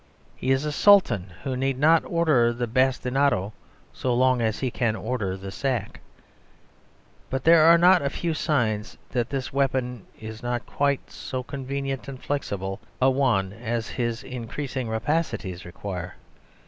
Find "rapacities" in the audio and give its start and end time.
14.89-15.65